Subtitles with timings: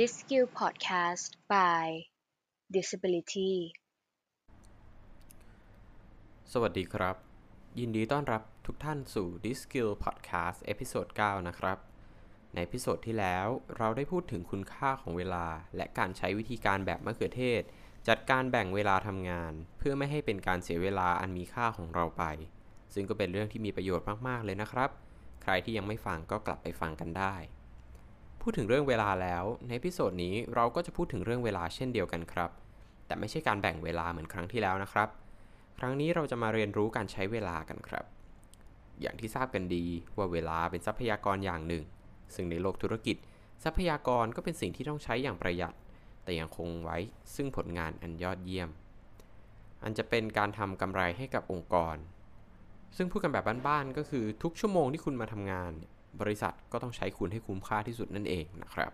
[0.00, 1.86] This Skill Podcast by
[2.76, 3.52] Disability
[6.52, 7.16] สวัสดีครับ
[7.78, 11.78] ยินดีต้อนรับทุกท่านสู่ This Skill Podcast episode 9นะครับ
[12.52, 17.62] ใน episode ที่แล้วเราได้พูดถึงคุณค่าของเวลา และการใช้วิธีการแบบมะเขือเทศ
[18.08, 22.24] จัดการแบ่งเวลาทำงาน เพื่อไม่ให้เป็นการเสียเวลาอันมีค่าของเราไป
[22.94, 24.90] ซึ่งก็เป็นเรื่องที่มีประโยชน์มาก ๆ เลยนะครับ
[25.42, 27.36] ใครที่ยังไม่ฟังก็กลับไปฟังกันได้
[28.42, 32.50] พูดถึงเรื่องเวลาแล้ว ในพิโซดนี้เราก็จะพูดถึงเรื่องเวลาเช่นเดียวกันครับ
[33.06, 35.08] แต่ไม่ใช่การแบ่งเวลาเหมือนครั้งที่แล้วนะครับ
[35.78, 38.04] ครั้งนี้เราจะมาเรียนรู้การใช้เวลากันครับ
[39.00, 39.84] อย่างที่ทราบกันดี
[40.16, 41.84] ว่าเวลาเป็นทรัพยากรอย่างหนึ่ง
[42.34, 43.16] ซึ่งในโลกธุรกิจ
[43.64, 45.74] ทรัพยากรก็เป็นสิ่งที่ต้องใช้อย่างประหยัด
[46.24, 46.98] แต่ยังคงไว้
[47.34, 48.70] ซึ่งผลงานอันยอดเยี่ยม
[49.82, 51.96] อันจะเป็นการทำกำไรให้กับองค์กร
[52.96, 58.92] ซึ่งพูดกันแบบบ้านๆก็คือทุกชั่วโมงที่คุณมาทำงานเนี่ย บริษัทก็ต้องใช้คุณให้คุ้มค่าที่สุดนั่นเองนะครับ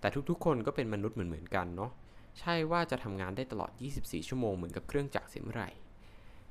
[0.00, 1.90] แต่ทุกๆ คนก็เป็นมนุษย์เหมือนๆกันเนาะ
[2.40, 5.70] ใช่ว่าจะทำงานได้ตลอด 24 ชั่วโมงเหมือนกับเครื่องจักรเสียเมื่อไหร่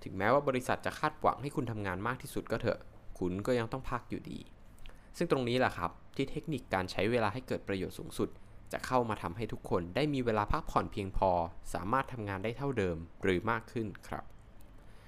[0.04, 2.80] ถึงแม้ว่าบริษัทจะคาดหวังให้คุณทำงานมากที่สุดก็เถอะ
[3.20, 4.40] คุณก็ยังต้องพักอยู่ดี
[5.18, 8.30] ซึ่งตรงนี้แหละครับ ที่เทคนิคการใช้เวลาให้เกิดประโยชน์สูงสุด
[8.72, 11.32] จะเข้ามาทำให้ทุกคนได้มีเวลาพักผ่อนเพียงพอ
[11.74, 14.24] สามารถทำงานได้เท่าเดิมหรือมากขึ้นครับ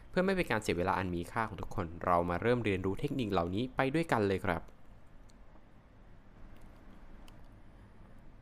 [0.09, 4.61] เพื่อไม่เป็นการเสียเวลาอันมีค่าของทุกคน เรามาเริ่มเรียนรู้เทคนิคเหล่านี้ไปด้วยกันเลยครับ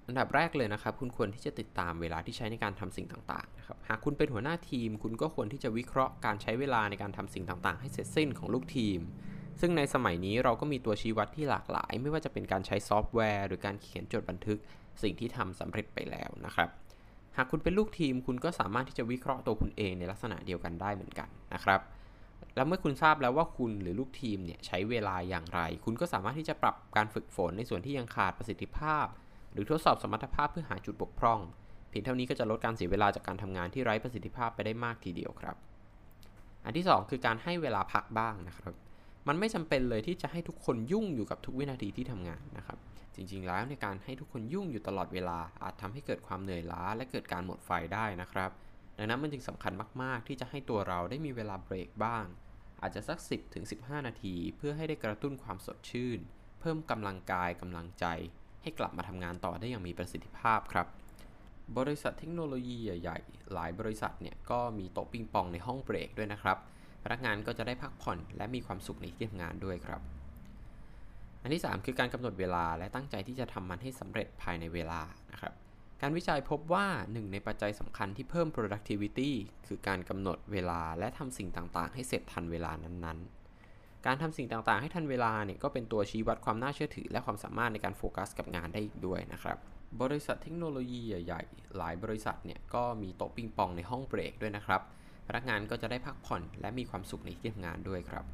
[0.08, 9.00] อันดับแรกเลยนะครับ คุณควรที่จะติดตามเวลาที่ใช้ในการทำสิ่งต่างๆนะครับหากคุณเป็นหัวหน้าทีม คุณก็ควรที่จะวิเคราะห์การใช้เวลาในการทำสิ่งต่างๆ ให้เสร็จสิ้นของลูกทีม
[9.60, 14.60] ซึ่งในสมัยนี้เราก็มีตัวชี้วัดที่หลากหลาย ไม่ว่าจะเป็นการใช้ซอฟต์แวร์ หรือการเขียนจดบันทึก
[15.02, 16.70] สิ่งที่ทำสำเร็จไปแล้วนะครับ
[17.38, 21.82] หากคุณเป็นลูกทีมคุณก็สามารถที่จะวิเคราะห์ตัวคุณเองในลักษณะเดียวกันได้เหมือนกันนะครับ
[22.56, 29.06] แล้วเมื่อคุณทราบแล้วว่าคุณหรือลูกทีมเนี่ยใช้เวลาอย่างไร คุณก็สามารถที่จะปรับการฝึกฝนในส่วนที่ยังขาดประสิทธิภาพ
[29.52, 31.40] หรือทดสอบสมรรถภาพเพื่อหาจุดบกพร่อง
[31.90, 35.56] เพียงเท่านี้ก็จะลดการเสียเวลาจากการทำงานที่ไร้ประสิทธิภาพไปได้มากทีเดียวครับ
[36.66, 38.74] อันที่ 2 คือการให้เวลาพักบ้างนะครับ
[39.28, 42.78] มันไม่จำเป็นเลยที่จะให้ทุกคนยุ่งอยู่กับทุกวินาทีที่ทำงานนะครับ
[43.16, 48.52] จริงๆแล้วในการให้ทุกคนยุ่งอยู่ตลอดเวลา อาจทำให้เกิดความเหนื่อยล้า และเกิดการหมดไฟได้นะครับ
[48.98, 52.26] ดังนั้นมันจึงสำคัญมากๆ ที่จะให้ตัวเราได้มีเวลาเบรกบ้าง
[52.82, 56.20] อาจจะสัก 10ถึง15 นาที เพื่อให้ได้กระตุ้นความสดชื่น
[56.60, 58.06] เพิ่มกำลังกายกำลังใจ
[58.62, 60.88] ให้กลับมาทำงานต่อได้อย่างมีประสิทธิภาพครับ
[61.78, 66.58] บริษัทเทคโนโลยีใหญ่ๆ หลายบริษัทเนี่ยก็มีโต๊ะปิงปองในห้องเบรกด้วยนะครับ
[67.12, 70.02] นักงานก็จะได้พักผ่อน และมีความสุขในที่ทำงานด้วยครับ
[71.42, 75.02] อันที่ 3 คือการกำหนดเวลาและตั้งใจที่จะทำมันให้สำเร็จภายในเวลา
[75.32, 75.54] นะครับ
[76.02, 79.32] การวิจัยพบว่าหนึ่งในปัจจัยสำคัญที่เพิ่ม productivity
[79.68, 89.58] คือการกำหนดเวลาและทำสิ่งต่างๆ ให้เสร็จทันเวลานั้นๆ การทำสิ่งต่างๆ ให้ทันเวลาเนี่ยก็เป็นตัวชี้วัดความน่าเชื่อถือ และความสามารถในการโฟกัสกับงานได้อีกด้วยนะครับ
[90.02, 94.82] บริษัทเทคโนโลยีใหญ่ๆ หลายบริษัทเนี่ยก็มีโต๊ะปิงปองในห้องเบรกด้วยนะครับ
[95.28, 98.26] พนักงานก็จะได้พักผ่อน และมีความสุขในที่ทำงานด้วยครับ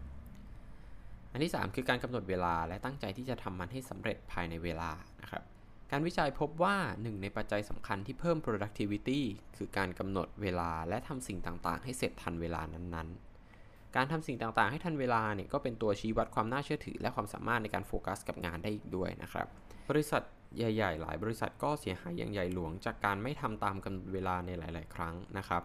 [1.31, 5.43] อันที่ 3 คือการกำหนดเวลาและตั้งใจที่จะทำมันให้สำเร็จภายในเวลานะครับ
[5.91, 9.21] การวิจัยพบว่าหนึ่งในปัจจัยสำคัญที่เพิ่ม productivity
[9.57, 19.47] คือการกำหนดเวลาและทำสิ่งต่างๆ ให้เสร็จทันเวลานั้นๆ การทำสิ่งต่างๆ ให้ทันเวลาเนี่ยก็เป็นตัวชี้วัดความน่าเชื่อถือ และความสามารถในการโฟกัสกับงานได้อีกด้วยนะครับ
[19.89, 20.21] บริษัท
[20.57, 25.63] ใหญ่ ๆ หลายบริษัทก็เสียหายอย่างใหญ่หลวงจากการไม่ทำตามกำหนดเวลาในหลาย ๆ ครั้งนะครับ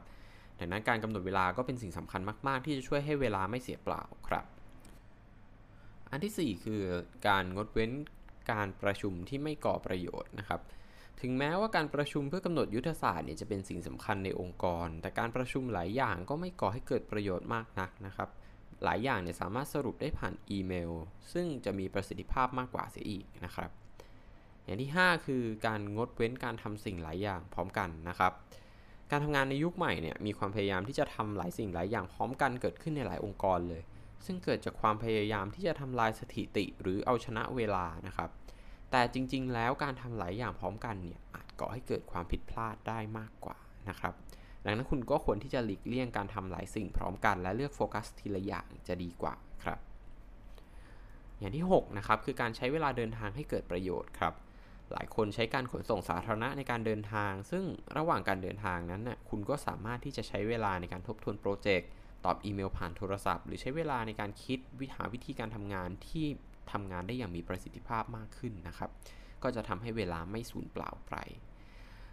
[0.59, 4.45] ดังนั้นการกำหนดเวลาก็เป็นสิ่งสำคัญมากๆ ที่จะช่วยให้เวลาไม่เสียเปล่าครับ
[6.11, 6.83] อันที่ 4 คือ
[7.29, 7.91] การงดเว้น
[8.53, 10.61] การประชุมที่ไม่ก่อประโยชน์นะครับ
[11.21, 18.29] ถึงแม้ว่าการประชุมเพื่อกำหนดยุทธศาสตร์เนี่ยจะเป็นสิ่งสำคัญในองค์กร แต่การประชุมหลายอย่างก็ไม่ก่อให้เกิดประโยชน์มากนักนะครับ
[18.85, 20.93] หลายอย่างเนี่ยสามารถสรุปได้ผ่านอีเมล
[21.33, 23.71] ซึ่งจะมีประสิทธิภาพมากกว่าเสียอีกนะครับ
[24.65, 28.33] อย่างที่ 5 คือการงดเว้นการทำสิ่งหลายอย่างพร้อมกันนะครับ
[29.11, 33.83] การทำงานในยุคใหม่เนี่ยมีความพยายามที่จะทำหลายสิ่งหลายอย่างพร้อมกันเกิดขึ้นในหลายองค์กรเลย
[34.27, 38.31] ซึ่งเกิดจากความพยายามที่จะทำลายสถิติหรือเอาชนะเวลานะครับ
[38.91, 43.57] แต่จริง ๆ แล้วการทำหลายอย่างพร้อมกันเนี่ยอาจก่อให้เกิดความผิดพลาดได้มากกว่า
[43.89, 44.15] นะครับ
[44.65, 49.35] ดังนั้นคุณก็ควรที่จะหลีกเลี่ยงการทำหลายสิ่งพร้อมกัน และเลือกโฟกัสทีละอย่างจะดีกว่า
[49.65, 49.79] ครับ
[51.39, 54.35] อย่างที่6นะครับคือการใช้เวลาเดินทางให้เกิดประโยชน์ครับ
[54.93, 57.65] หลายคนใช้การขนส่งสาธารณะในการเดินทาง ซึ่ง
[57.97, 61.89] ระหว่างการเดินทางนั้นน่ะคุณก็สามารถที่จะใช้เวลาในการทบทวนโปรเจกต์
[62.25, 66.27] ตอบอีเมลผ่านโทรศัพท์ หรือใช้เวลาในการคิดวิหาวิธีการทำงานที่
[66.73, 68.91] ทำงานได้อย่างมีประสิทธิภาพมากขึ้นนะครับ
[69.43, 71.15] ก็จะทำให้เวลาไม่สูญเปล่าไป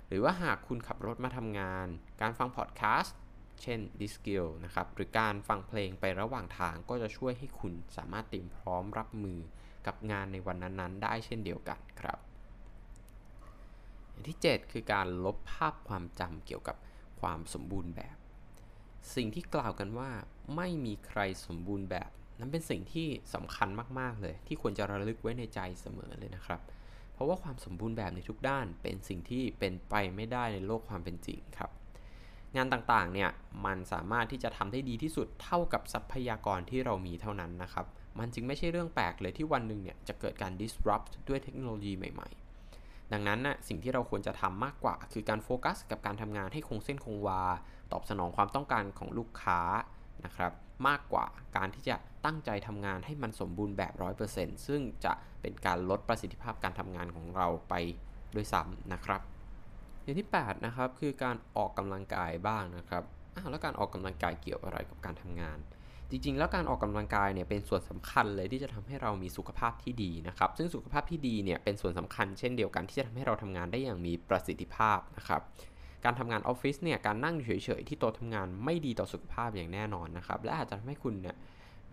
[0.08, 1.88] หรือว่าหากคุณขับรถมาทำงาน
[2.22, 3.18] การฟังพอดแคสต์
[3.62, 9.40] เช่น d i s k i l l นะครับ หรือการฟังเพลงไประหว่างทางก็จะช่วยให้คุณสามารถเตรียมพร้อมรับมือ
[9.88, 12.20] กับงานในวันนั้นๆ ได้เช่นเดียวกันครับ
[14.28, 16.78] ที่ 7 คือการลบภาพความจำเกี่ยวกับ
[17.22, 18.16] ความสมบูรณ์แบบ
[19.16, 20.10] สิ่งที่กล่าวกันว่า
[20.56, 22.10] ไม่มีใครสมบูรณ์แบบ
[22.40, 23.70] นั้นเป็นสิ่งที่สำคัญ
[24.00, 26.62] มาก ๆ เลย ที่ควรจะระลึกไว้ในใจเสมอเลยนะครับ
[27.14, 31.72] เพราะว่าความสมบูรณ์แบบในทุกด้านเป็นสิ่งที่เป็นไปไม่ได้ในโลกความเป็นจริงครับ
[32.56, 33.30] งานต่างๆเนี่ย
[33.66, 37.86] มันสามารถที่จะทำได้ดีที่สุดเท่ากับทรัพยากรที่เรามีเท่านั้นนะครับ
[38.20, 42.45] มันจึงไม่ใช่เรื่องแปลกเลยที่วันหนึ่งเนี่ยจะเกิดการ disrupt ด้วยเทคโนโลยีใหม่ ๆ
[43.16, 47.42] ดังนั้นนะ่ะสิ่งที่เราควรจะทำมากกว่า คือการโฟกัสกับการทำงานให้คงเส้นคงวา
[47.92, 49.60] ตอบสนองความต้องการของลูกค้า
[50.26, 50.52] นะครับ
[50.88, 51.26] มากกว่า
[51.58, 51.96] การที่จะ
[52.26, 53.94] ตั้งใจทำงานให้มันสมบูรณ์แบบ
[54.30, 57.74] 100%ซึ่งจะเป็นการลดประสิทธิภาพการทำงานของเราไป
[58.36, 59.22] ด้วยซ้ำนะครับ
[60.04, 63.04] อย่างที่ 8 นะครับ คือการออกกำลังกายบ้างนะครับ
[63.36, 65.58] อ้าวแล้วการออกกำลังกายเกี่ยวอะไรกับการทำงาน
[66.10, 75.42] จริงๆ แล้วการออกกำลังกายเนี่ยเป็นส่วนสำคัญเลยที่จะทำให้เรามีสุขภาพที่ดีนะครับ ซึ่งสุขภาพที่ดีเนี่ยเป็นส่วนสำคัญเช่นเดียวกันที่จะทำให้เราทำงานได้อย่างมีประสิทธิภาพนะครับ
[76.06, 81.36] การทำงานออฟฟิศเนี่ยการนั่งเฉยๆที่โต๊ะทำงานไม่ดีต่อสุขภาพอย่างแน่นอนนะครับ และอาจจะทำให้คุณเนี่ย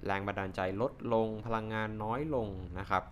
[0.07, 2.49] แรงบันดาลใจลดลงพลังงานน้อยลง
[2.79, 3.03] นะครับ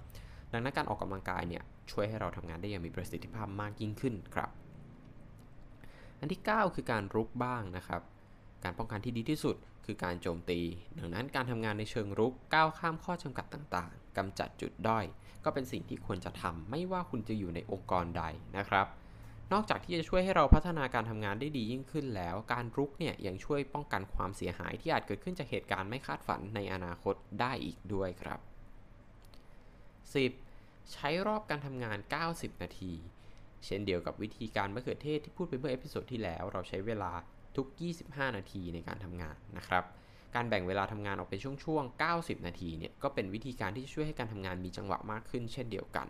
[0.53, 4.51] ดังนั้นการออกกำลังกายเนี่ยช่วยให้เราทำงานได้อย่างมีประสิทธิภาพมากยิ่งขึ้นครับ
[6.21, 8.03] อันที่ 9 คือการรุกบ้างนะครับ
[8.65, 10.61] การป้องกันที่ดีที่สุดคือการโจมตี
[10.99, 15.05] ดังนั้นการทำงานในเชิงรุกก้าวข้ามข้อจำกัดต่างๆกำจัดจุดด้อย
[15.45, 18.23] ก็เป็นสิ่งที่ควรจะทำไม่ว่าคุณจะอยู่ในองค์กรใด
[18.57, 18.87] นะครับ
[19.53, 28.41] นอกจากที่จะช่วยให้เราพัฒนาการทำงานได้ดียิ่งขึ้นแล้ว การรุกเนี่ยยังช่วยป้องกันความเสียหายที่อาจเกิดขึ้นจากเหตุการณ์ไม่คาดฝันในอนาคตได้อีกด้วยครับ
[30.07, 30.93] 10.
[30.93, 31.99] ใช้รอบการทำงาน
[32.31, 32.93] 90 นาที
[33.65, 37.13] เช่นเดียวกับวิธีการมะเขือเทศที่พูดไปเมื่อ episode ที่แล้ว เราใช้เวลา
[37.57, 37.67] ทุก
[38.03, 39.85] 25 นาทีในการทำงานนะครับ
[40.35, 46.09] การแบ่งเวลาทำงานออกเป็นช่วงๆ 90 นาทีเนี่ยก็เป็นวิธีการที่ช่วยให้การทำงานมีจังหวะมากขึ้น เช่นเดียวกัน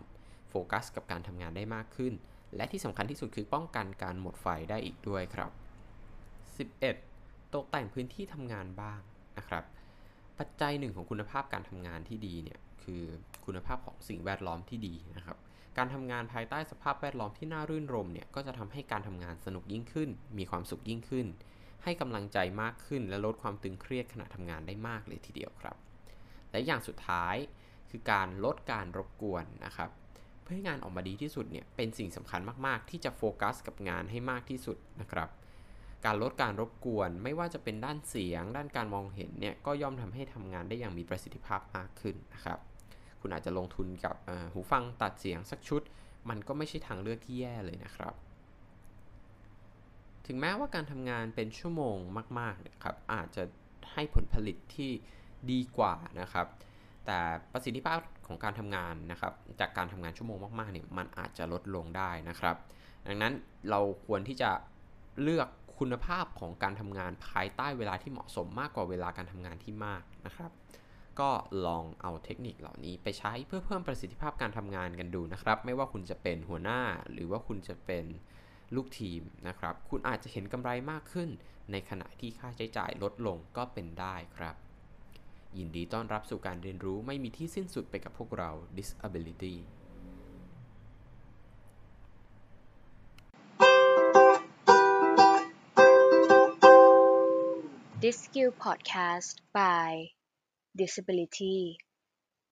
[0.49, 2.13] โฟกัสกับการทำงานได้มากขึ้น
[2.55, 5.51] และที่สำคัญที่สุดคือป้องกันการหมดไฟได้อีกด้วยครับ
[6.71, 7.53] 11.
[7.53, 8.99] ตกแต่งพื้นที่ทำงานบ้าง
[9.37, 9.63] นะครับ
[10.39, 13.03] ปัจจัยหนึ่งของคุณภาพการทำงานที่ดีเนี่ยคือ
[13.45, 15.37] คุณภาพของสิ่งแวดล้อมที่ดีนะครับ
[15.77, 21.27] การทำงานภายใต้สภาพแวดล้อมที่น่ารื่นรมเนี่ยก็จะทำให้การทำงานสนุกยิ่งขึ้น มีความสุขยิ่งขึ้น
[21.83, 25.75] ให้กำลังใจมากขึ้น และลดความตึงเครียดขณะทำงานได้มากเลยทีเดียวครับ
[26.51, 27.35] และอย่างสุดท้าย
[27.89, 29.89] คือการลดการรบกวนนะครับ
[30.43, 35.29] เพื่อให้งานออกมาดีที่สุดเนี่ยเป็นสิ่งสำคัญมาก ๆ ที่จะโฟกัสกับงานให้มากที่สุดนะครับ
[36.05, 42.59] การลดการรบกวนไม่ว่าจะเป็นด้านเสียง ด้านการมองเห็นเนี่ยก็ย่อมทำให้ทำงานได้อย่างมีประสิทธิภาพมากขึ้นนะครับ
[43.21, 44.15] คุณอาจจะลงทุนกับ
[44.53, 45.81] หูฟังตัดเสียงสักชุด
[46.29, 48.13] มันก็ไม่ใช่ทางเลือกที่แย่เลยนะครับ
[50.27, 51.97] ถึงแม้ว่าการทำงานเป็นชั่วโมง
[52.39, 53.43] มากๆนะครับอาจจะ
[53.93, 54.91] ให้ผลผลิตที่
[55.51, 56.47] ดีกว่านะครับ
[57.05, 57.19] แต่
[57.53, 62.55] ประสิทธิภาพของการทำงานนะครับ จากการทำงานชั่วโมงมากๆเนี่ยมันอาจจะลดลงได้นะครับ
[63.07, 63.33] ดังนั้น
[63.69, 64.51] เราควรที่จะ
[65.21, 65.47] เลือก
[65.79, 70.51] คุณภาพของการทำงานภายใต้เวลาที่เหมาะสมมากกว่าเวลาการทำงานที่มากนะครับ
[71.19, 71.31] ก็
[71.65, 76.81] ลองเอาเทคนิคเหล่านี้ไปใช้เพื่อเพิ่มประสิทธิภาพการทำงานกันดูนะครับ ไม่ว่าคุณจะเป็นหัวหน้า
[77.11, 78.05] หรือว่าคุณจะเป็น
[78.75, 81.29] ลูกทีมนะครับ คุณอาจจะเห็นกำไรมากขึ้น
[81.71, 84.55] ในขณะที่ค่าใช้จ่ายลดลงก็เป็นได้ครับ
[85.57, 89.57] ยินดีต้อนรับสู่การเรียนรู้ไม่มีที่สิ้นสุดไปกับพวกเรา Disability
[98.01, 100.20] This Skill Podcast by
[100.75, 101.77] Disability